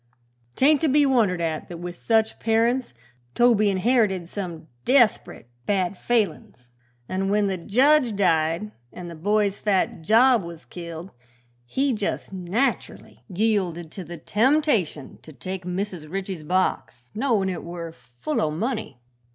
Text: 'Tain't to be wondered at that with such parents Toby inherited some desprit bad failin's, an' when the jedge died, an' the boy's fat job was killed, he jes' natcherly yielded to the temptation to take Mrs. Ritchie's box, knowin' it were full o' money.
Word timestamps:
'Tain't 0.55 0.81
to 0.81 0.87
be 0.87 1.05
wondered 1.05 1.39
at 1.39 1.67
that 1.67 1.77
with 1.77 1.95
such 1.95 2.39
parents 2.39 2.95
Toby 3.35 3.69
inherited 3.69 4.27
some 4.27 4.67
desprit 4.83 5.45
bad 5.67 5.95
failin's, 5.95 6.71
an' 7.07 7.29
when 7.29 7.45
the 7.45 7.55
jedge 7.55 8.15
died, 8.15 8.71
an' 8.91 9.09
the 9.09 9.15
boy's 9.15 9.59
fat 9.59 10.01
job 10.01 10.41
was 10.43 10.65
killed, 10.65 11.11
he 11.67 11.91
jes' 11.91 12.31
natcherly 12.31 13.21
yielded 13.29 13.91
to 13.91 14.03
the 14.03 14.17
temptation 14.17 15.19
to 15.21 15.31
take 15.31 15.65
Mrs. 15.65 16.11
Ritchie's 16.11 16.41
box, 16.41 17.11
knowin' 17.13 17.47
it 17.49 17.63
were 17.63 17.91
full 17.91 18.41
o' 18.41 18.49
money. 18.49 18.99